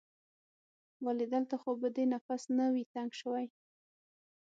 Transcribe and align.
ولې؟ 1.05 1.25
دلته 1.33 1.55
خو 1.61 1.69
به 1.81 1.87
دې 1.95 2.05
نفس 2.13 2.43
نه 2.57 2.65
وي 2.73 2.83
تنګ 2.93 3.09
شوی؟ 3.19 3.45